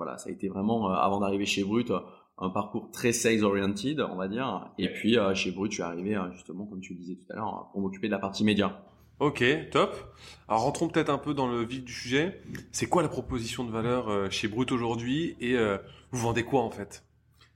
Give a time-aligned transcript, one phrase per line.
[0.00, 1.92] voilà, ça a été vraiment avant d'arriver chez Brut
[2.38, 4.70] un parcours très sales oriented, on va dire.
[4.78, 7.68] Et puis chez Brut, je suis arrivé justement, comme tu le disais tout à l'heure,
[7.72, 8.82] pour m'occuper de la partie média.
[9.18, 9.94] Ok, top.
[10.48, 12.40] Alors rentrons peut-être un peu dans le vif du sujet.
[12.72, 15.54] C'est quoi la proposition de valeur chez Brut aujourd'hui et
[16.10, 17.04] vous vendez quoi en fait?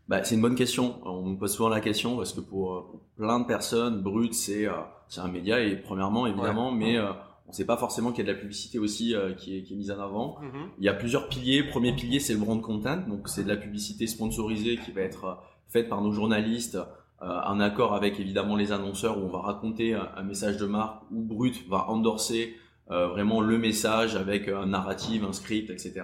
[0.06, 1.00] Bah, c'est une bonne question.
[1.06, 4.68] On me pose souvent la question parce que pour, plein de personnes, Brut c'est
[5.08, 6.98] c'est un média et premièrement évidemment, mais
[7.46, 9.62] on ne sait pas forcément qu'il y a de la publicité aussi euh, qui, est,
[9.62, 10.38] qui, est, mise en avant.
[10.40, 10.68] Mhm.
[10.78, 11.62] Il y a plusieurs piliers.
[11.62, 15.24] Premier pilier, c'est le brand content, donc c'est de la publicité sponsorisée qui va être
[15.24, 15.34] euh,
[15.68, 16.78] faite par nos journalistes
[17.22, 21.02] euh, en accord avec évidemment les annonceurs où on va raconter un, message de marque
[21.10, 22.56] où Brut va endorser
[22.90, 26.02] euh, vraiment le message avec un narrative, un script, etc.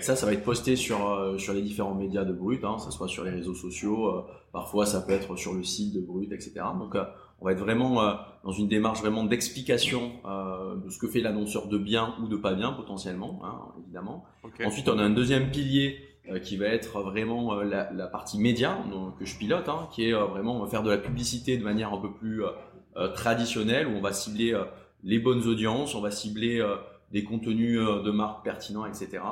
[0.00, 3.08] Ça, ça va être posté sur sur les différents médias de Brut, hein, ça soit
[3.08, 6.52] sur les réseaux sociaux, parfois ça peut être sur le site de Brut, etc.
[6.78, 6.94] Donc
[7.40, 11.20] on va être vraiment euh, dans une démarche vraiment d'explication euh, de ce que fait
[11.20, 14.24] l'annonceur de bien ou de pas bien potentiellement, hein, évidemment.
[14.64, 18.78] Ensuite, on a un deuxième pilier euh, qui va être vraiment la, la, partie média
[18.90, 21.98] donc, que je pilote, hein, qui est vraiment faire de la publicité de manière un
[21.98, 22.42] peu plus
[23.14, 24.58] traditionnelle, où on va cibler
[25.04, 26.62] les bonnes audiences, on va cibler
[27.12, 29.22] des contenus de marque pertinents, etc.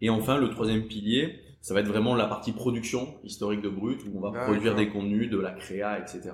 [0.00, 4.00] Et enfin, le troisième pilier, ça va être vraiment la partie production historique de Brut,
[4.04, 6.30] où on va produire des contenus, de la créa, etc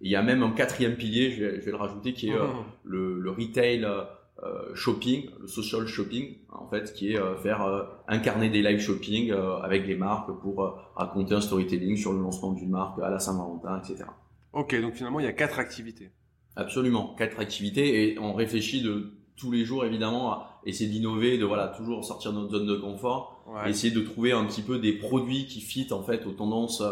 [0.00, 2.34] il y a même un quatrième pilier, je vais, je vais le rajouter, qui est
[2.34, 2.64] euh, mmh.
[2.84, 8.48] le, le, retail euh, shopping, le social shopping, en fait, qui est euh, faire incarner
[8.50, 9.32] des live shopping
[9.62, 13.80] avec les marques pour raconter un storytelling sur le lancement d'une marque à la Saint-Valentin,
[13.80, 14.04] etc.
[14.52, 16.10] Ok, donc finalement, il y a quatre activités.
[16.56, 21.44] Absolument, quatre activités et on réfléchit de tous les jours évidemment à essayer d'innover, de
[21.44, 24.92] voilà toujours sortir de notre zone de confort, essayer de trouver un petit peu des
[24.92, 26.82] produits qui fit en fait aux tendances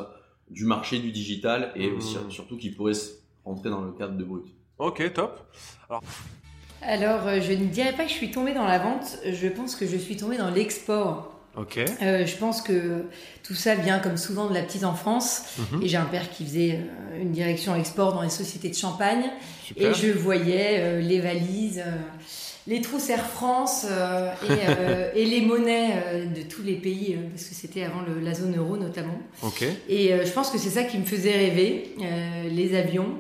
[0.51, 2.31] du marché du digital et mmh.
[2.31, 2.95] surtout qui pourrait
[3.45, 4.47] rentrer dans le cadre de Brut.
[4.79, 5.41] Ok, top.
[5.89, 6.03] Alors...
[6.83, 9.75] Alors, euh, je ne dirais pas que je suis tombée dans la vente, je pense
[9.75, 11.33] que je suis tombée dans l'export.
[11.57, 11.79] Ok.
[11.79, 13.07] Euh, je pense que
[13.43, 15.57] tout ça vient comme souvent de la petite enfance.
[15.59, 15.83] Mmh.
[15.83, 19.25] Et j'ai un père qui faisait euh, une direction export dans les sociétés de champagne.
[19.75, 21.83] Et je voyais les valises
[22.67, 27.45] les trousses Air France euh, euh, et, les monnaies euh, de tous les pays, parce
[27.45, 29.19] que c'était avant la zone euro notamment.
[29.89, 31.95] Et je pense que c'est ça qui me faisait rêver,
[32.51, 33.15] les avions.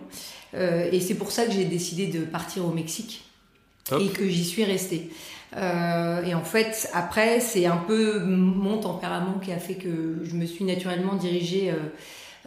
[0.54, 3.24] et c'est pour ça que j'ai décidé de partir au Mexique
[4.00, 5.10] et que j'y suis restée.
[5.54, 10.46] et en fait, après, c'est un peu mon tempérament qui a fait que je me
[10.46, 11.72] suis naturellement dirigée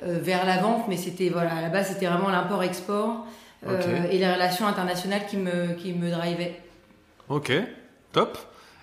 [0.03, 3.25] vers la vente, mais c'était voilà, à la base, c'était vraiment l'import-export
[3.65, 6.59] et les relations internationales qui me, qui me drivaient.
[7.29, 7.51] Ok,
[8.11, 8.39] top.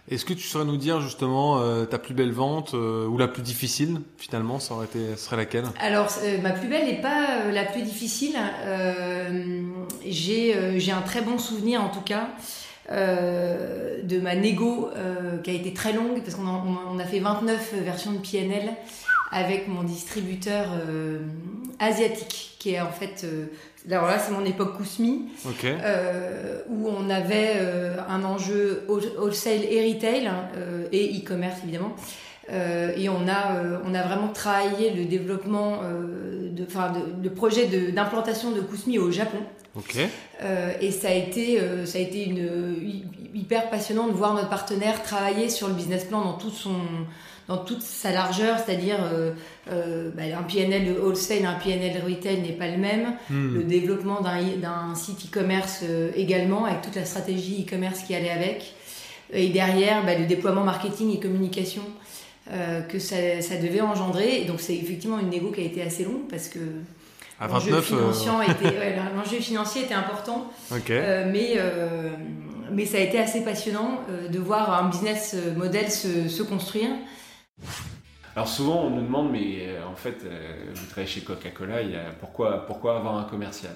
[0.09, 3.27] Est-ce que tu saurais nous dire justement euh, ta plus belle vente euh, ou la
[3.27, 5.65] plus difficile finalement ça aurait été serait laquelle?
[5.81, 8.37] Alors euh, ma plus belle n'est pas la plus difficile.
[10.07, 12.29] j'ai un très bon souvenir en tout cas
[12.89, 14.91] de ma négo
[15.43, 16.65] qui a été très longue parce qu'on a,
[16.95, 18.77] on a fait 29 versions de PNL
[19.31, 20.69] avec mon distributeur
[21.79, 23.27] asiatique qui est en fait
[23.91, 25.27] alors là, c'est mon époque Kousmi,
[25.65, 31.95] euh, où on avait euh, un enjeu wholesale et retail, hein, euh, et e-commerce évidemment.
[32.51, 38.51] et on a, on a vraiment travaillé le développement, de, enfin, de, de projet d'implantation
[38.53, 39.39] de, Kousmi au Japon.
[40.81, 42.49] et ça a été, ça a été une,
[43.35, 46.77] hyper passionnant de voir notre partenaire travailler sur le business plan dans tout son,
[47.49, 49.33] dans toute sa largeur, c'est-à-dire euh,
[49.71, 53.15] euh, bah, un PNL wholesale, un PNL retail n'est pas le même.
[53.31, 53.55] Hmm.
[53.55, 58.75] Le développement d'un site e-commerce euh, également, avec toute la stratégie e-commerce qui allait avec.
[59.33, 61.83] Et derrière, bah, le déploiement marketing et communication
[62.89, 63.17] que ça,
[63.61, 64.43] devait engendrer.
[64.43, 66.61] Et donc c'est effectivement une négo qui a été assez longue parce que
[67.41, 68.31] l'enjeu financier,
[69.41, 70.53] financier, était important.
[70.89, 71.57] mais
[72.71, 74.01] mais ça a été assez passionnant
[74.33, 76.91] de voir un business model se, se construire
[78.35, 81.81] alors souvent on nous demande mais euh, en fait euh, vous travaillez chez Coca-Cola,
[82.21, 83.75] pourquoi, pourquoi avoir un commercial?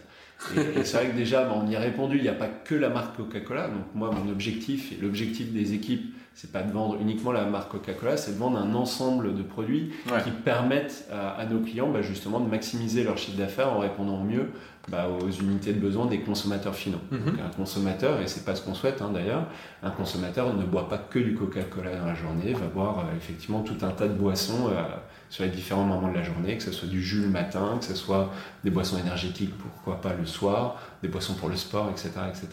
[0.56, 2.74] Et, c'est vrai que déjà bah, on y a répondu, il n'y a pas que
[2.74, 3.68] la marque Coca-Cola.
[3.68, 7.72] Donc moi mon objectif et l'objectif des équipes c'est pas de vendre uniquement la marque
[7.72, 9.92] Coca-Cola, c'est de vendre un ensemble de produits
[10.24, 14.24] qui permettent à, nos clients bah, justement de maximiser leur chiffre d'affaires en répondant au
[14.24, 14.50] mieux
[14.88, 17.00] bah, aux unités de besoin des consommateurs finaux.
[17.10, 17.38] Mhm.
[17.44, 19.46] un consommateur, et c'est pas ce qu'on souhaite hein, d'ailleurs,
[19.82, 23.60] un consommateur ne boit pas que du Coca-Cola dans la journée, va boire euh, effectivement
[23.60, 24.82] tout un tas de boissons euh,
[25.28, 27.84] sur les différents moments de la journée, que ce soit du jus le matin, que
[27.84, 28.32] ce soit
[28.64, 32.10] des boissons énergétiques, pourquoi pas le soir, des boissons pour le sport, etc.
[32.28, 32.48] etc.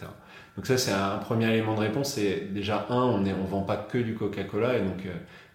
[0.58, 3.62] Donc ça c'est un premier élément de réponse, c'est déjà un, on ne on vend
[3.62, 5.06] pas que du Coca-Cola, et donc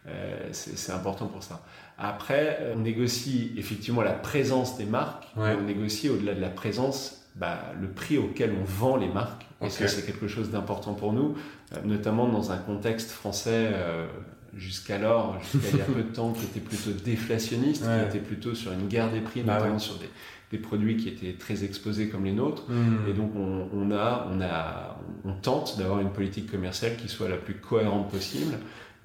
[0.07, 1.61] euh, c'est important pour ça.
[1.97, 7.59] Après, on négocie effectivement la présence des marques, on négocie au-delà de la présence bah,
[7.81, 9.45] le prix auquel on vend les marques.
[9.61, 11.35] Et ça, c'est quelque chose d'important pour nous,
[11.73, 14.07] euh, notamment dans un contexte français euh,
[14.55, 18.55] jusqu'alors, jusqu'à il y a peu de temps, qui était plutôt déflationniste, qui était plutôt
[18.55, 20.09] sur une guerre des prix, bah notamment sur des,
[20.53, 22.63] des, produits qui étaient très exposés comme les nôtres.
[22.69, 23.09] Hmm.
[23.09, 27.29] Et donc on, on, a, on, a, on tente d'avoir une politique commerciale qui soit
[27.29, 28.55] la plus cohérente possible.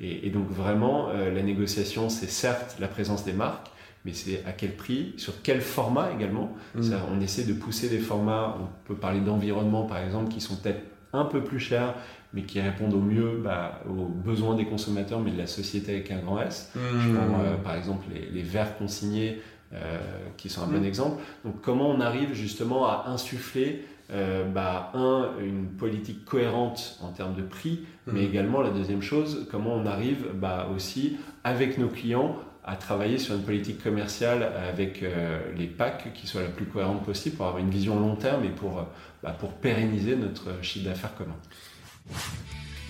[0.00, 3.69] Et, et donc vraiment, euh, la négociation, c'est certes la présence des marques,
[4.05, 6.55] mais c'est à quel prix, sur quel format également.
[6.75, 6.93] Hmm.
[7.12, 10.83] On essaie de pousser des formats, on peut parler d'environnement par exemple, qui sont peut-être
[11.12, 11.95] un peu plus chers,
[12.35, 16.11] mais qui répondent au mieux bah, aux besoins des consommateurs, mais de la société avec
[16.11, 16.73] un grand S.
[16.75, 17.15] Je hmm.
[17.15, 19.41] prends euh, par exemple les, les verres consignés,
[19.73, 19.99] euh,
[20.37, 20.85] qui sont un bon hmm.
[20.85, 21.23] exemple.
[21.44, 27.35] Donc comment on arrive justement à insuffler euh, bah, un, une politique cohérente en termes
[27.35, 32.37] de prix, mais également la deuxième chose, comment on arrive bah, aussi avec nos clients
[32.69, 37.03] à travailler sur une politique commerciale avec euh, les packs qui soit la plus cohérente
[37.03, 38.82] possible pour avoir une vision long terme et pour, euh,
[39.23, 41.37] bah, pour pérenniser notre chiffre d'affaires commun.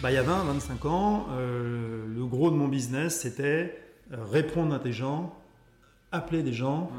[0.02, 4.74] Bah, il y a 20, 25 ans, euh, le gros de mon business, c'était répondre
[4.74, 5.32] à des gens,
[6.10, 6.90] appeler des gens,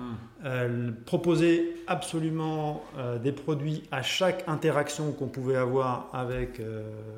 [0.43, 0.91] hmm.
[1.05, 2.83] proposer absolument
[3.23, 6.61] des produits à chaque interaction qu'on pouvait avoir avec,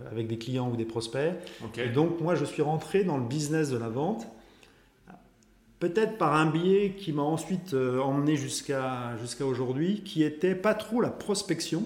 [0.09, 1.33] avec des clients ou des prospects.
[1.77, 4.25] Et donc, moi, je suis rentré dans le business de la vente
[5.81, 10.75] peut-être par un biais qui m'a ensuite euh, emmené jusqu'à jusqu'à aujourd'hui, qui était pas
[10.75, 11.83] trop la prospection.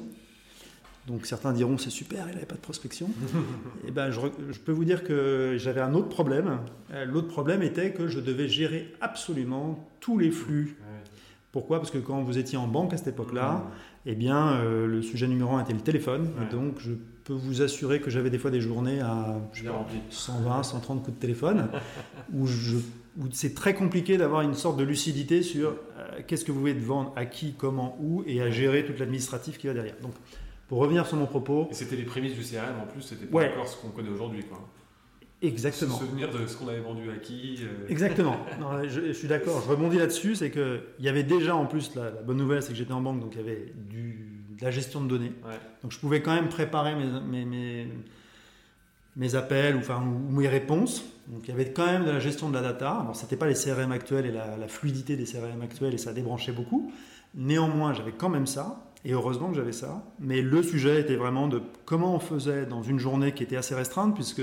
[1.07, 3.07] Donc certains diront c'est super, il n'avait pas de prospection.
[3.83, 4.19] Et eh ben je,
[4.51, 6.59] je, peux vous dire que j'avais un autre problème.
[6.91, 10.77] Euh, l'autre problème était que je devais gérer absolument tous les flux.
[11.51, 11.79] Pourquoi?
[11.79, 13.71] Parce que quand vous étiez en banque à cette époque-là,
[14.05, 16.29] eh bien euh, le sujet numéro un était le téléphone.
[16.41, 16.91] Et donc je
[17.23, 19.37] peux vous assurer que j'avais des fois des journées à
[20.09, 21.69] 120, 130 coups de téléphone
[22.33, 22.47] où
[23.31, 27.13] c'est très compliqué d'avoir une sorte de lucidité sur euh, qu'est-ce que vous voulez vendre,
[27.15, 29.95] à qui, comment, où, et à gérer toute l'administratif qui va derrière.
[30.01, 30.13] Donc,
[30.67, 31.67] pour revenir sur mon propos.
[31.71, 34.43] Et c'était les prémices du CRM en plus, c'était pas encore ce qu'on connaît aujourd'hui.
[34.43, 34.59] Quoi.
[35.41, 35.97] Exactement.
[35.97, 37.59] Se souvenir de ce qu'on avait vendu à qui.
[37.61, 37.87] Euh.
[37.89, 38.37] Exactement.
[38.87, 42.37] je, suis d'accord, je rebondis là-dessus, c'est qu'il y avait déjà en plus, la, bonne
[42.37, 45.07] nouvelle, c'est que j'étais en banque, donc il y avait du, de la gestion de
[45.07, 45.33] données.
[45.83, 47.87] Donc je pouvais quand même préparer mes, mes,
[49.15, 51.03] mes, appels ou, enfin, ou mes réponses.
[51.27, 52.91] Donc il y avait quand même de la gestion de la data.
[53.01, 56.53] Alors c'était pas les CRM actuels et la, fluidité des CRM actuels et ça débranchait
[56.53, 56.91] beaucoup.
[57.33, 58.84] Néanmoins, j'avais quand même ça.
[59.05, 60.03] Et heureusement que j'avais ça.
[60.19, 63.75] Mais le sujet était vraiment de comment on faisait dans une journée qui était assez
[63.75, 64.41] restreinte, puisque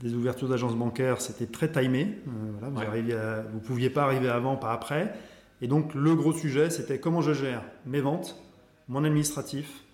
[0.00, 2.18] des ouvertures d'agences bancaires, c'était très timé.
[2.28, 5.14] Euh, vous, ne pouviez pas arriver avant, pas après.
[5.62, 8.42] Et donc le gros sujet, c'était comment je gère mes ventes,
[8.88, 9.84] mon administratif,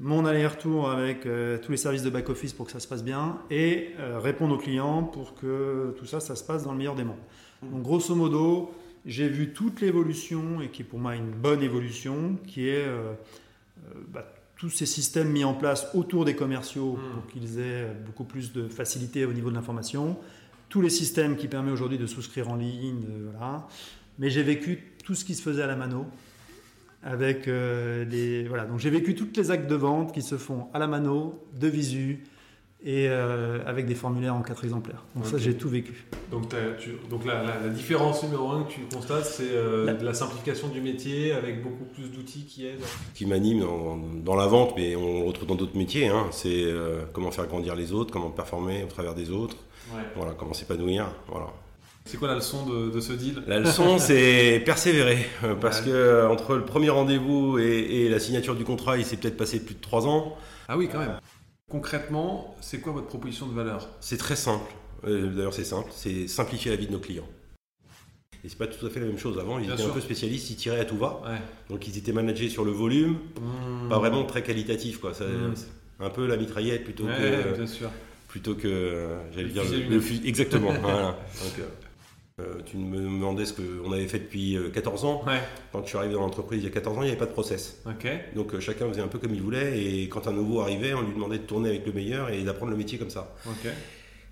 [0.00, 3.38] mon aller-retour avec euh, tous les services de back-office pour que ça se passe bien
[3.50, 6.94] et euh, répondre aux clients pour que tout ça, ça se passe dans le meilleur
[6.94, 7.16] des mondes.
[7.62, 7.70] Mmh.
[7.70, 8.72] Donc grosso modo,
[9.06, 13.12] j'ai vu toute l'évolution et qui est pour moi une bonne évolution, qui est euh,
[14.08, 17.12] bah, tous ces systèmes mis en place autour des commerciaux mmh.
[17.14, 20.18] pour qu'ils aient beaucoup plus de facilité au niveau de l'information,
[20.68, 23.66] tous les systèmes qui permettent aujourd'hui de souscrire en ligne, voilà.
[24.18, 26.06] Mais j'ai vécu tout ce qui se faisait à la mano,
[27.02, 30.66] avec euh, des voilà donc j'ai vécu toutes les actes de vente qui se font
[30.74, 32.24] à la mano de visu
[32.84, 36.54] et euh, avec des formulaires en quatre exemplaires donc ça j'ai tout vécu donc,
[37.10, 39.94] donc la, différence numéro un que tu constates c'est euh, la...
[39.94, 43.64] la simplification du métier avec beaucoup plus d'outils qui aident qui m'anime
[44.24, 46.26] dans, la vente mais on le retrouve dans d'autres métiers hein.
[46.30, 46.66] c'est
[47.12, 49.56] comment faire grandir les autres comment performer au travers des autres
[50.14, 51.48] voilà comment s'épanouir voilà
[52.08, 53.42] c'est quoi la leçon de, ce deal?
[53.46, 55.18] La leçon, c'est persévérer.
[55.44, 59.18] Euh, parce que euh, entre le premier rendez-vous et, la signature du contrat, il s'est
[59.18, 60.34] peut-être passé plus de trois ans.
[60.68, 61.18] Ah oui, quand même.
[61.68, 63.88] Concrètement, c'est quoi votre proposition de valeur?
[64.00, 64.72] C'est très simple.
[65.04, 65.90] Euh, d'ailleurs, c'est simple.
[65.92, 67.28] C'est simplifier la vie de nos clients.
[68.44, 69.38] Et c'est pas tout à fait la même chose.
[69.38, 71.20] Avant, ils étaient un peu spécialistes, ils tiraient à tout va.
[71.68, 73.88] Donc ils étaient managés sur le volume, mmh.
[73.88, 74.98] pas vraiment très qualitatif.
[74.98, 75.10] Quoi.
[75.10, 75.54] Mmh.
[76.00, 77.54] Un peu la mitraillette plutôt que.
[77.56, 77.90] Bien sûr.
[78.28, 79.08] Plutôt que.
[79.34, 80.72] J'allais dire le, Exactement.
[80.80, 81.18] voilà.
[81.42, 81.66] Donc, euh,
[82.66, 85.24] tu me demandais ce qu'on avait fait depuis 14 euh, ans.
[85.72, 87.26] Quand je suis arrivé dans l'entreprise il y a 14 ans, il n'y avait pas
[87.26, 87.80] de process.
[88.34, 91.02] Donc euh, chacun faisait un peu comme il voulait et quand un nouveau arrivait, on
[91.02, 93.34] lui demandait de tourner avec le meilleur et d'apprendre le métier comme ça.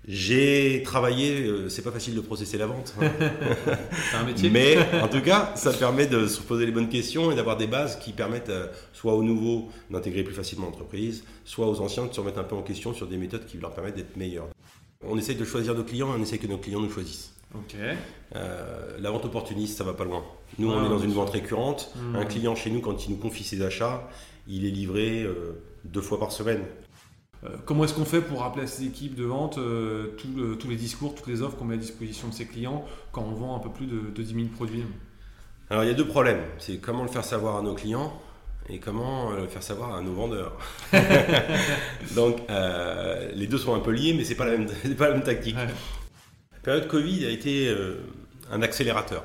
[0.07, 2.95] J'ai travaillé, c'est pas facile de processer la vente.
[3.01, 3.11] Hein.
[4.13, 4.49] un métier.
[4.49, 7.67] Mais en tout cas, ça permet de se poser les bonnes questions et d'avoir des
[7.67, 8.51] bases qui permettent
[8.93, 12.55] soit aux nouveaux d'intégrer plus facilement l'entreprise, soit aux anciens de se remettre un peu
[12.55, 14.47] en question sur des méthodes qui leur permettent d'être meilleurs.
[15.01, 17.33] On essaye de choisir nos clients et on essaye que nos clients nous choisissent.
[18.35, 20.23] Euh, la vente opportuniste, ça va pas loin.
[20.59, 21.93] Nous, on est dans une vente récurrente.
[21.95, 22.15] Hmm.
[22.15, 24.07] Un client chez nous, quand il nous confie ses achats,
[24.47, 26.63] il est livré euh, deux fois par semaine.
[27.43, 29.59] Euh, comment est-ce qu'on fait pour rappeler à ces équipes de vente
[30.17, 33.33] tous les discours, toutes les offres qu'on met à disposition de ses clients quand on
[33.33, 34.83] vend un peu plus de, de 10 000 produits?
[35.69, 36.41] Alors il y a deux problèmes.
[36.57, 38.13] C'est comment le faire savoir à nos clients
[38.69, 40.57] et comment le faire savoir à nos vendeurs.
[42.15, 42.37] Donc
[43.35, 45.55] les deux sont un peu liés, mais c'est pas la même, pas la même tactique.
[46.67, 47.73] Période Covid a été
[48.51, 49.23] un accélérateur.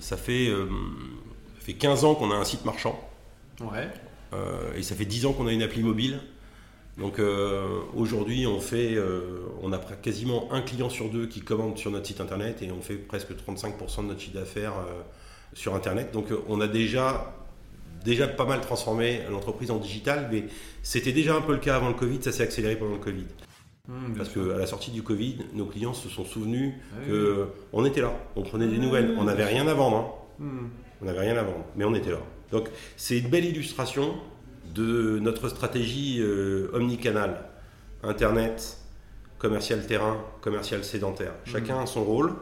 [0.00, 3.00] ça, fait, ça fait 15 ans qu'on a un site marchand.
[3.60, 3.88] Ouais.
[4.76, 6.20] et ça fait 10 ans qu'on a une appli mobile.
[6.98, 7.22] Donc
[7.96, 8.98] aujourd'hui, on fait,
[9.62, 12.82] on a quasiment un client sur deux qui commande sur notre site internet et on
[12.82, 14.74] fait presque 35% de notre chiffre d'affaires
[15.54, 16.12] sur internet.
[16.12, 17.34] Donc on a déjà
[18.04, 20.44] déjà pas mal transformé l'entreprise en digital, mais
[20.82, 23.24] c'était déjà un peu le cas avant le Covid, ça s'est accéléré pendant le Covid.
[23.88, 27.84] Mmh, Parce qu'à la sortie du Covid, nos clients se sont souvenus qu'on que on
[27.86, 29.96] était là, on prenait des nouvelles, on n'avait rien à vendre.
[29.96, 30.44] Hein.
[30.44, 30.66] Mmh.
[31.00, 32.20] On n'avait rien à vendre, mais on était là.
[32.52, 34.14] Donc c'est une belle illustration
[34.74, 37.48] de notre stratégie euh, omnicanal,
[38.02, 38.78] Internet,
[39.38, 41.32] commercial terrain, commercial sédentaire.
[41.32, 41.50] Mmh.
[41.50, 42.34] Chacun a son rôle.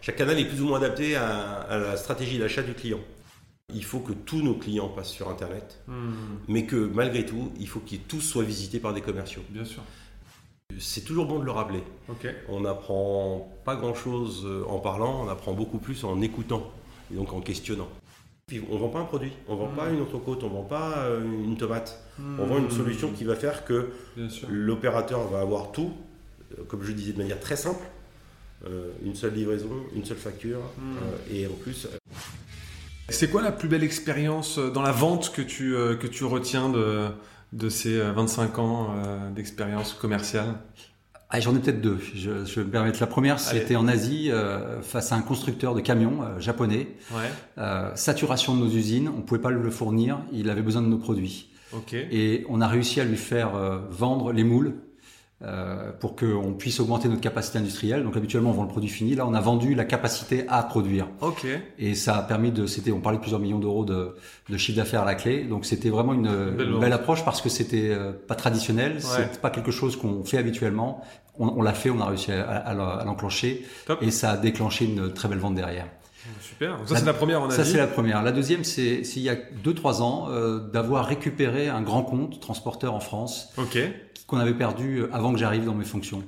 [0.00, 3.00] Chaque canal est plus ou moins adapté à la stratégie d'achat du client
[3.74, 5.82] il faut que tous nos clients passent sur Internet,
[6.48, 9.42] mais que malgré tout, il faut qu'ils tous soient visités par des commerciaux.
[9.50, 9.82] Bien sûr.
[10.80, 11.82] C'est toujours bon de le rappeler.
[12.48, 16.70] On n'apprend pas grand-chose euh, en parlant, on apprend beaucoup plus en écoutant
[17.12, 17.88] et donc en questionnant.
[18.50, 19.94] on ne vend pas un produit, on ne vend pas hmm.
[19.94, 22.02] une entrecôte, on ne vend pas euh, une tomate.
[22.18, 22.70] On vend une hmm.
[22.70, 23.90] solution qui va faire que
[24.48, 25.92] l'opérateur va avoir tout,
[26.58, 27.84] euh, comme je disais de manière très simple,
[29.02, 30.60] une seule livraison, une seule facture,
[31.30, 31.88] et en plus
[33.10, 36.68] c'est quoi la plus belle expérience dans la vente que tu, euh, que tu retiens
[36.68, 37.08] de,
[37.52, 38.94] de ces 25 euh, ans
[39.34, 40.54] d'expérience commerciale
[41.28, 41.98] ah, J'en ai peut-être deux.
[42.14, 42.98] Je, vais me permettre.
[43.00, 44.30] La première, c'était en Asie,
[44.82, 46.88] face à un constructeur de camions japonais.
[47.94, 50.98] saturation de nos usines, on ne pouvait pas le fournir, il avait besoin de nos
[50.98, 51.50] produits.
[51.92, 53.52] Et on a réussi à lui faire
[53.90, 54.74] vendre les moules
[55.42, 58.04] euh, pour qu'on puisse augmenter notre capacité industrielle.
[58.04, 59.14] Donc habituellement on vend le produit fini.
[59.14, 61.08] Là on a vendu la capacité à produire.
[61.22, 61.46] Ok.
[61.78, 64.16] Et ça a permis de, c'était, on parlait de plusieurs millions d'euros de,
[64.50, 65.44] de chiffre d'affaires à la clé.
[65.44, 69.70] Donc c'était vraiment une belle, approche parce que c'était euh, pas traditionnel, c'est pas quelque
[69.70, 71.02] chose qu'on fait habituellement.
[71.38, 73.64] On, on l'a fait, on a réussi à, à, l'enclencher
[74.02, 75.86] et ça a déclenché une très belle vente derrière.
[76.40, 76.78] Super.
[76.86, 78.22] ça, c'est la première, on Ça, c'est la première.
[78.22, 82.94] La deuxième, c'est s'il y a 2-3 ans, euh, d'avoir récupéré un grand compte transporteur
[82.94, 83.52] en France.
[83.56, 83.78] OK
[84.30, 86.22] qu'on avait perdu euh, avant que j'arrive dans mes fonctions.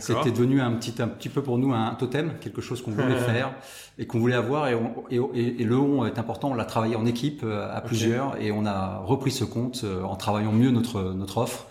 [0.00, 3.18] C'était devenu un petit, un petit peu pour nous un totem, quelque chose qu'on voulait
[3.26, 3.54] faire
[3.98, 4.68] et qu'on voulait avoir.
[4.68, 4.76] Et,
[5.12, 8.66] et, le on est important, on l'a travaillé en équipe euh, à plusieurs et on
[8.66, 11.66] a repris ce compte euh, en travaillant mieux notre, notre offre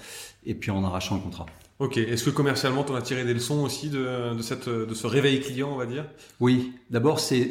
[0.45, 1.45] et puis en arrachant le contrat.
[1.79, 1.97] Ok.
[1.97, 5.07] Est-ce que commercialement, tu en as tiré des leçons aussi de, de, cette, de ce
[5.07, 6.05] réveil client, on va dire?
[6.39, 6.73] Oui.
[6.89, 7.49] D'abord, c'est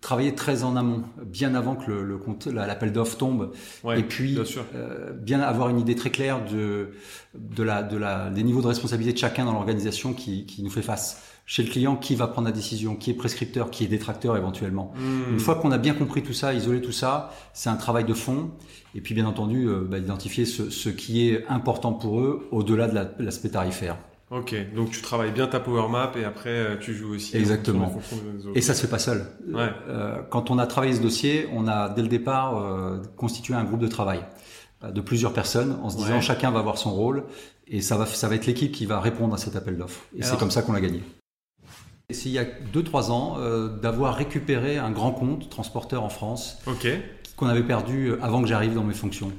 [0.00, 2.18] travailler très en amont, bien avant que le, le
[2.52, 3.52] l'appel d'offres tombe,
[3.96, 6.90] et puis bien, euh, bien, avoir une idée très claire de,
[7.34, 10.70] de la, de la, des niveaux de responsabilité de chacun dans l'organisation qui, qui nous
[10.70, 11.22] fait face.
[11.46, 14.92] Chez le client, qui va prendre la décision, qui est prescripteur, qui est détracteur éventuellement?
[14.96, 15.32] Hmm.
[15.32, 18.12] Une fois qu'on a bien compris tout ça, isolé tout ça, c'est un travail de
[18.12, 18.50] fond.
[18.94, 22.86] Et puis bien entendu, euh, bah, identifier ce, ce, qui est important pour eux au-delà
[22.86, 23.96] de l'aspect tarifaire.
[24.30, 27.36] Ok, donc tu travailles bien ta power map et après euh, tu joues aussi.
[27.36, 27.98] Exactement.
[28.54, 29.24] Et ça se fait pas seul.
[29.48, 29.70] Ouais.
[29.88, 33.64] Euh, quand on a travaillé ce dossier, on a dès le départ euh, constitué un
[33.64, 34.20] groupe de travail
[34.82, 37.24] de plusieurs personnes en se disant chacun va avoir son rôle
[37.66, 40.02] et ça va ça va être l'équipe qui va répondre à cet appel d'offres.
[40.16, 41.02] Et c'est comme ça qu'on l'a gagné.
[42.10, 47.02] S'il y a 2-3 ans, euh, d'avoir récupéré un grand compte transporteur en France okay.
[47.36, 49.30] qu'on avait perdu avant que j'arrive dans mes fonctions.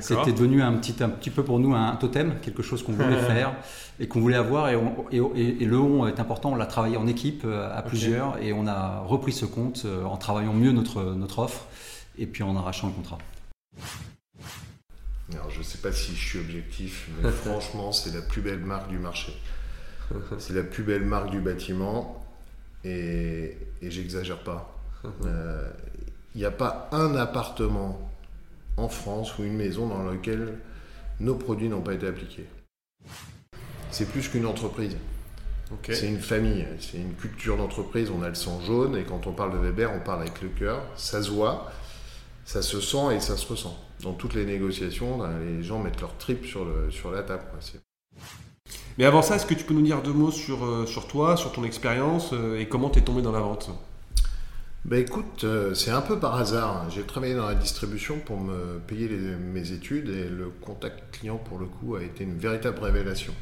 [0.00, 3.22] C'était devenu un petit, un petit peu pour nous un totem, quelque chose qu'on voulait
[3.22, 3.54] faire
[4.00, 4.68] et qu'on voulait avoir.
[4.68, 4.74] Et,
[5.12, 8.66] et, le on est important, on l'a travaillé en équipe euh, à plusieurs et on
[8.66, 11.66] a repris ce compte euh, en travaillant mieux notre, notre offre
[12.18, 13.18] et puis en arrachant le contrat.
[15.32, 18.60] Alors, je ne sais pas si je suis objectif, mais franchement, c'est la plus belle
[18.60, 19.36] marque du marché.
[20.38, 22.24] C'est la plus belle marque du bâtiment
[22.84, 24.72] et, et j'exagère pas.
[25.24, 25.70] Euh,
[26.34, 28.10] il n'y a pas un appartement
[28.76, 30.58] en France ou une maison dans laquelle
[31.20, 32.46] nos produits n'ont pas été appliqués.
[33.90, 34.96] C'est plus qu'une entreprise.
[35.90, 38.10] C'est une famille, c'est une culture d'entreprise.
[38.10, 40.48] On a le sang jaune et quand on parle de Weber, on parle avec le
[40.48, 40.82] cœur.
[40.96, 41.72] Ça se voit,
[42.44, 43.76] ça se sent et ça se ressent.
[44.02, 47.42] Dans toutes les négociations, ben, les gens mettent leur trip sur, le, sur la table.
[48.98, 51.36] Mais avant ça, est-ce que tu peux nous dire deux mots sur, euh, sur toi,
[51.36, 53.70] sur ton expérience euh, et comment tu es tombé dans la vente?
[54.86, 56.88] Ben écoute, euh, c'est un peu par hasard.
[56.90, 61.58] J'ai travaillé dans la distribution pour me payer mes études et le contact client pour
[61.58, 63.34] le coup a été une véritable révélation.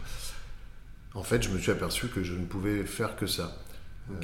[1.15, 3.59] En fait, je me suis aperçu que je ne pouvais faire que ça.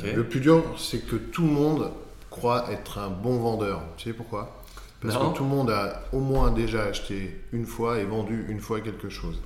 [0.02, 1.90] Euh, le plus dur, c'est que tout le monde
[2.30, 3.82] croit être un bon vendeur.
[3.98, 4.62] Tu sais pourquoi?
[5.02, 8.60] Parce que tout le monde a au moins déjà acheté une fois et vendu une
[8.60, 9.40] fois quelque chose.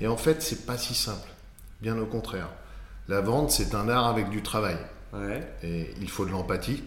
[0.00, 1.28] Et en fait, c'est pas si simple.
[1.80, 2.48] Bien au contraire.
[3.08, 4.76] La vente, c'est un art avec du travail.
[5.62, 6.82] Et il faut de l'empathie,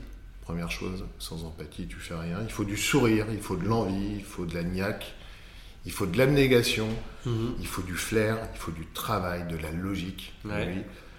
[0.51, 2.39] Première chose, sans empathie, tu fais rien.
[2.43, 5.15] Il faut du sourire, il faut de l'envie, il faut de la niaque,
[5.85, 6.89] il faut de l'abnégation,
[7.25, 7.55] mhm.
[7.57, 10.33] il faut du flair, il faut du travail, de la logique.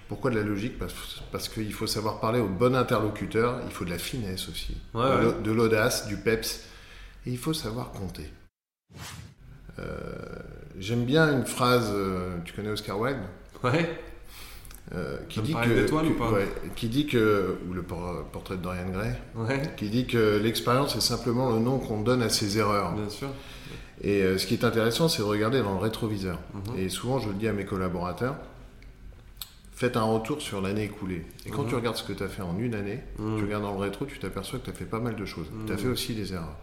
[0.06, 0.74] Pourquoi de la logique?
[0.78, 5.50] Parce, qu'il faut savoir parler au bon interlocuteur, il faut de la finesse aussi, de
[5.50, 6.66] l'audace, du peps,
[7.24, 8.30] et il faut savoir compter.
[9.78, 10.12] Euh,
[10.78, 13.22] j'aime bien une phrase, euh, tu connais Oscar Wilde?
[13.64, 13.98] Ouais.
[14.94, 15.86] Euh, qui, dit que,
[16.74, 19.14] qui dit que, ou le portrait de Dorian Gray,
[19.76, 22.92] qui dit que l'expérience est simplement le nom qu'on donne à ses erreurs.
[22.92, 23.28] Bien sûr.
[24.02, 26.38] Et ce qui est intéressant, c'est de regarder dans le rétroviseur.
[26.52, 26.78] Mhm.
[26.78, 28.36] Et souvent, je le dis à mes collaborateurs,
[29.72, 31.24] faites un retour sur l'année écoulée.
[31.46, 31.76] Et quand tu mhm.
[31.76, 33.38] regardes ce que tu as fait en une année, mhm.
[33.38, 35.46] tu regardes dans le rétro, tu t'aperçois que tu as fait pas mal de choses.
[35.66, 36.56] Tu as fait aussi des erreurs.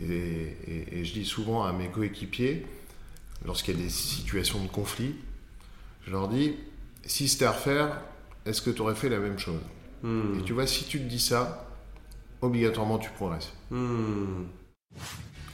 [0.00, 2.64] Et, je dis souvent à mes coéquipiers,
[3.44, 5.16] lorsqu'il y a des situations de conflit,
[6.06, 6.54] je leur dis,
[7.08, 8.00] si c'était à refaire,
[8.46, 9.60] est-ce que tu aurais fait la même chose
[10.38, 11.66] Et tu vois, si tu te dis ça,
[12.40, 13.52] obligatoirement tu progresses.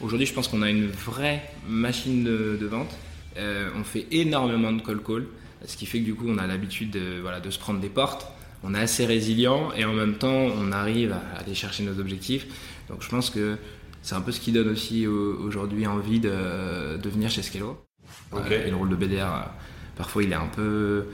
[0.01, 2.95] Aujourd'hui, je pense qu'on a une vraie machine de, vente.
[3.37, 5.27] Euh, on fait énormément de call call.
[5.65, 7.89] Ce qui fait que du coup, on a l'habitude de, voilà, de se prendre des
[7.89, 8.27] portes.
[8.63, 12.47] On est assez résilient et en même temps, on arrive à aller chercher nos objectifs.
[12.89, 13.57] Donc je pense que
[14.03, 17.79] c'est un peu ce qui donne aussi aujourd'hui envie de, de, venir chez Skello.
[18.51, 19.41] et le rôle de BDR, euh,
[19.97, 21.07] parfois, il est un peu.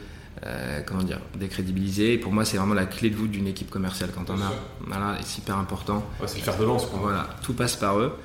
[0.47, 2.15] Euh, comment dire, décrédibilisé.
[2.15, 4.53] Et pour moi, c'est vraiment la clé de voûte d'une équipe commerciale quand on a.
[4.87, 6.09] Voilà, c'est hyper important.
[6.27, 6.89] c'est le fer de lance.
[6.95, 8.17] Voilà, tout passe par eux.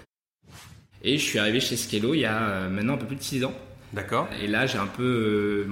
[1.03, 3.21] Et je suis arrivé chez Skello il y a euh, maintenant un peu plus de
[3.21, 3.53] 6 ans.
[3.93, 4.27] D'accord.
[4.41, 5.67] Et là, j'ai un peu.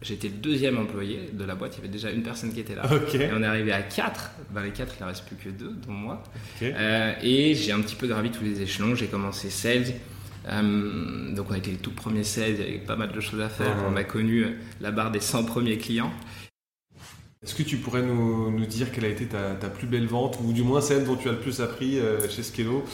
[0.00, 2.74] J'étais le deuxième employé de la boîte, il y avait déjà une personne qui était
[2.74, 2.82] là.
[3.14, 4.32] Et on est arrivé à quatre.
[4.52, 6.22] Dans les quatre, il ne reste plus que deux, dont moi.
[6.62, 8.94] Euh, et j'ai un petit peu gravi tous les échelons.
[8.94, 9.94] J'ai commencé sales.
[10.48, 13.20] Euh, donc on a été les tout premiers sales, il y avait pas mal de
[13.20, 13.76] choses à faire.
[13.90, 14.46] On a connu
[14.80, 16.12] la barre des 100 premiers clients.
[17.42, 20.38] Est-ce que tu pourrais nous, nous, dire quelle a été ta, ta, plus belle vente,
[20.44, 22.84] ou du moins celle dont tu as le plus appris euh, chez Skello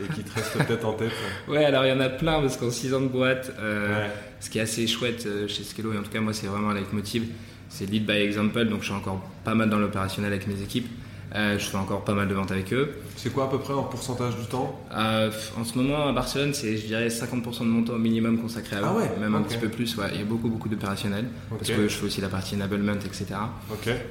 [0.00, 1.12] et qui te reste peut-être en tête
[1.48, 4.08] Ouais, alors il y en a plein parce qu'en 6 ans de boîte, euh,
[4.40, 6.74] ce qui est assez chouette chez Skello, et en tout cas moi c'est vraiment un
[6.74, 7.26] leitmotiv,
[7.68, 10.88] c'est lead by example, donc je suis encore pas mal dans l'opérationnel avec mes équipes.
[11.34, 12.92] Euh, je fais encore pas mal de ventes avec eux.
[13.16, 14.78] C'est quoi à peu près en pourcentage du temps?
[14.92, 18.76] Euh, En ce moment, à Barcelone, c'est je dirais 50% de mon temps minimum consacré
[18.76, 18.84] à eux.
[18.86, 20.08] Ah ouais Même un petit peu plus, ouais.
[20.12, 21.26] Il y a beaucoup, beaucoup d'opérationnels.
[21.48, 23.26] Parce que je fais aussi la partie enablement, etc.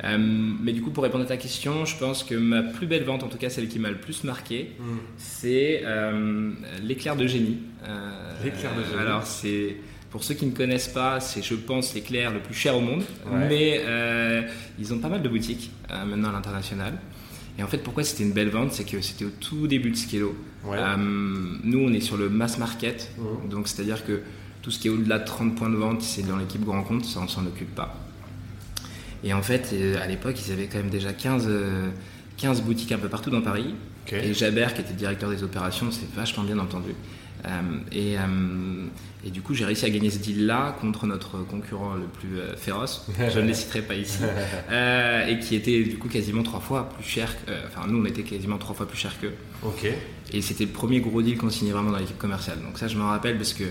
[0.03, 3.03] Euh, mais du coup, pour répondre à ta question, je pense que ma plus belle
[3.03, 4.83] vente, en tout cas celle qui m'a le plus marqué, hmm.
[5.17, 5.83] c'est
[6.81, 7.59] l'éclair de génie.
[8.43, 8.99] l'éclair de génie.
[8.99, 9.77] Alors, c'est.
[10.11, 13.03] Pour ceux qui ne connaissent pas, c'est, je pense, l'éclair le plus cher au monde.
[13.49, 13.81] Mais
[14.77, 16.93] ils ont pas mal de boutiques maintenant à l'international.
[17.57, 19.97] Et en fait, pourquoi c'était une belle vente C'est que c'était au tout début de
[19.97, 20.35] Skello.
[20.67, 20.95] Euh,
[21.63, 23.11] nous, on est sur le mass market,
[23.49, 24.21] donc c'est-à-dire que
[24.61, 27.05] tout ce qui est au-delà de 30 points de vente, c'est dans l'équipe grand compte,
[27.05, 27.97] ça on s'en occupe pas.
[29.23, 31.49] Et en fait, euh, à l'époque, ils avaient quand même déjà 15,
[32.37, 33.75] 15 euh, boutiques un peu partout dans Paris.
[34.11, 36.95] Et Jabert, qui était directeur des opérations, c'est vachement bien entendu.
[37.91, 38.17] Et,
[39.23, 42.55] et du coup, j'ai réussi à gagner ce deal-là contre notre concurrent le plus euh,
[42.55, 44.19] féroce, je ne les citerai pas ici,
[44.71, 47.31] euh, et qui était du coup quasiment trois fois plus cher.
[47.47, 49.33] Euh, enfin, nous, on était quasiment trois fois plus cher qu'eux.
[49.63, 49.87] Ok.
[50.33, 52.59] Et c'était le premier gros deal qu'on signait vraiment dans l'équipe commerciale.
[52.61, 53.65] Donc ça, je m'en rappelle parce que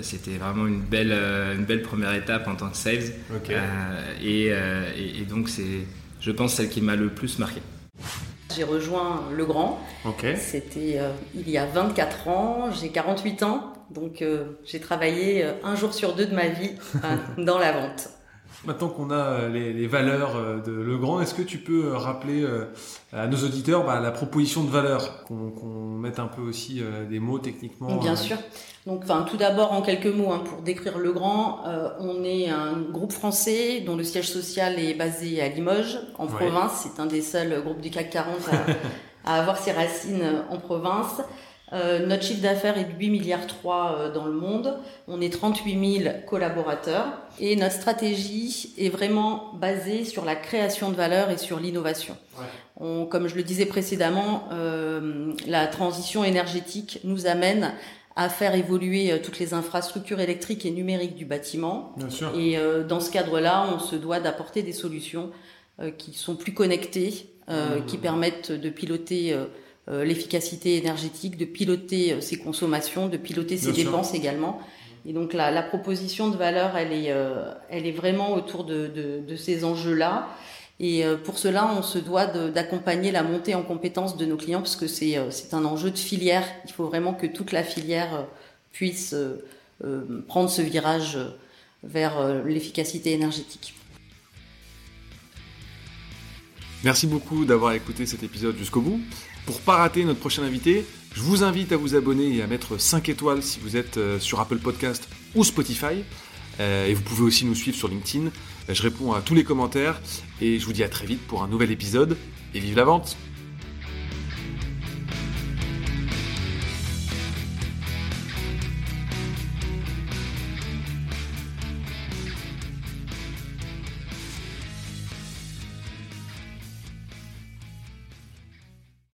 [0.00, 3.12] c'était vraiment une belle, une belle première étape en tant que sales.
[4.22, 5.86] Et, et, donc, c'est,
[6.20, 7.60] je pense, celle qui m'a le plus marqué.
[8.54, 9.80] J'ai rejoint Le Grand.
[10.36, 11.00] C'était
[11.34, 13.72] il y a 24 ans, j'ai 48 ans.
[13.90, 16.72] Donc euh, j'ai travaillé euh, un jour sur deux de ma vie
[17.38, 18.08] dans la vente.
[18.64, 22.46] Maintenant qu'on a euh, les, valeurs de Legrand, est-ce que tu peux rappeler
[23.12, 27.38] à nos auditeurs bah, la proposition de valeur, qu'on mette un peu aussi des mots
[27.38, 28.36] techniquement Bien sûr.
[28.86, 31.62] Donc, enfin, tout d'abord, en quelques mots, hein, pour décrire Legrand,
[32.00, 36.84] on est un groupe français dont le siège social est basé à Limoges, en province.
[36.84, 38.34] C'est un des seuls groupes du CAC 40
[39.24, 41.20] à avoir ses racines en province.
[41.74, 44.78] Euh, notre chiffre d'affaires est de 8 milliards 3 euh, dans le monde.
[45.08, 47.06] On est 38 000 collaborateurs
[47.40, 52.16] et notre stratégie est vraiment basée sur la création de valeur et sur l'innovation.
[52.78, 57.72] comme je le disais précédemment, euh, la transition énergétique nous amène
[58.16, 61.96] à faire évoluer toutes les infrastructures électriques et numériques du bâtiment.
[62.38, 62.56] Et
[62.88, 65.32] dans ce cadre-là, on se doit d'apporter des solutions
[65.98, 67.86] qui sont plus connectées, mmh.
[67.88, 69.46] qui permettent de piloter euh,
[69.88, 74.60] l'efficacité énergétique, de piloter euh, ses consommations, de piloter ses dépenses également.
[75.06, 78.86] Et donc la, la, proposition de valeur, elle est, euh, elle est vraiment autour de,
[78.86, 80.28] de, de ces enjeux-là.
[80.80, 84.74] Et pour cela, on se doit d'accompagner la montée en compétences de nos clients parce
[84.74, 85.14] que c'est
[85.54, 86.44] un enjeu de filière.
[86.66, 88.26] Il faut vraiment que toute la filière
[88.72, 89.14] puisse
[90.26, 91.16] prendre ce virage
[91.84, 93.72] vers l'efficacité énergétique.
[96.82, 99.00] Merci beaucoup d'avoir écouté cet épisode jusqu'au bout.
[99.46, 102.78] Pour pas rater notre prochain invité, je vous invite à vous abonner et à mettre
[102.80, 106.04] 5 étoiles si vous êtes euh, sur Apple Podcast ou Spotify.
[106.60, 108.30] et vous pouvez aussi nous suivre sur LinkedIn.
[108.68, 110.00] Je réponds à tous les commentaires
[110.40, 112.16] et je vous dis à très vite pour un nouvel épisode
[112.54, 113.16] et vive la vente